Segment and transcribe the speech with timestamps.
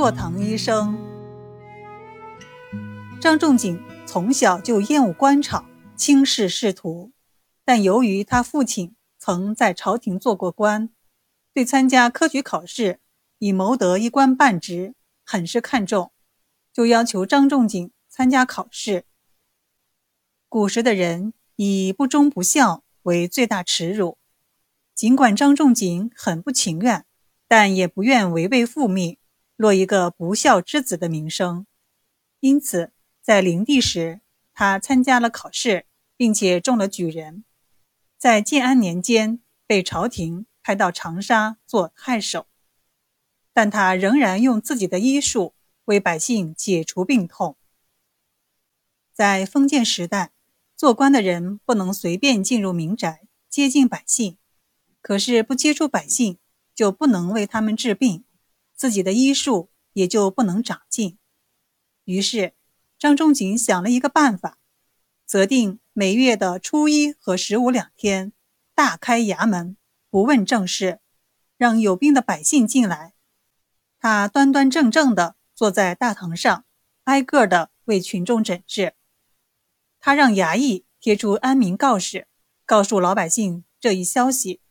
[0.00, 0.96] 坐堂医生。
[3.20, 7.12] 张仲景从小就厌恶官场，轻视仕途，
[7.66, 10.88] 但由于他父亲曾在朝廷做过官，
[11.52, 12.98] 对参加科举考试
[13.40, 16.10] 以谋得一官半职很是看重，
[16.72, 19.04] 就要求张仲景参加考试。
[20.48, 24.16] 古时的人以不忠不孝为最大耻辱，
[24.94, 27.04] 尽管张仲景很不情愿，
[27.46, 29.18] 但也不愿违背父命，
[29.60, 31.66] 落一个不孝之子的名声。
[32.40, 34.22] 因此，在灵帝时，
[34.54, 35.84] 他参加了考试，
[36.16, 37.44] 并且中了举人。
[38.16, 42.46] 在建安年间，被朝廷派到长沙做太守，
[43.52, 45.52] 但他仍然用自己的医术
[45.84, 47.58] 为百姓解除病痛。
[49.12, 50.32] 在封建时代。
[50.80, 54.38] 做官的人不能随便进入民宅接近百姓，
[55.02, 56.38] 可是不接触百姓
[56.74, 58.24] 就不能为他们治病，
[58.80, 61.18] 自己的医术也就不能长进。
[62.04, 62.54] 于是
[62.98, 64.58] 张仲景想了一个办法，
[65.26, 68.32] 择定每月的初一和十五两天，
[68.74, 69.76] 大开衙门，
[70.08, 71.00] 不问政事，
[71.58, 73.12] 让有病的百姓进来，
[73.98, 76.64] 他端端正正地坐在大堂上，
[77.04, 78.94] 挨个的为群众诊治。
[79.98, 82.26] 他让衙役贴出安民告示，
[82.64, 84.62] 告诉老百姓这一消息。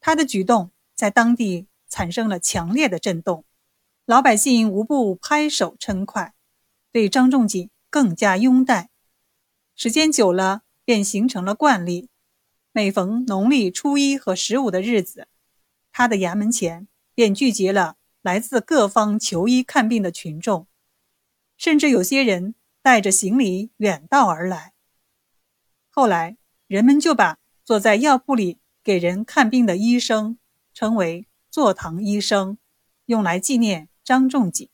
[0.00, 1.66] 他的举动在当地
[1.96, 3.46] 产生了强烈的震动，
[4.04, 6.34] 老百姓无不拍手称快，
[6.92, 8.90] 对张仲景更加拥戴。
[9.74, 12.10] 时间久了，便形成了惯例。
[12.72, 15.26] 每逢农历初一和十五的日子，
[15.90, 20.66] 他的衙门前便聚集了来自各方求医看病的群众，
[21.56, 22.54] 甚至有些人。
[22.82, 24.72] 带着行李远道而来。
[25.90, 26.36] 后来，
[26.68, 30.38] 人们就把坐在药铺里给人看病的医生
[30.72, 32.58] 称为“坐堂医生”，
[33.06, 34.68] 用来纪念张仲景。